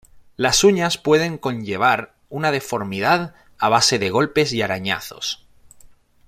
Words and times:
Las 0.35 0.63
uñas 0.63 0.97
pueden 0.97 1.37
conllevar 1.37 2.15
una 2.29 2.49
deformidad 2.51 3.35
a 3.59 3.69
base 3.69 3.99
de 3.99 4.09
golpes 4.09 4.51
y 4.51 4.63
arañazos. 4.63 5.45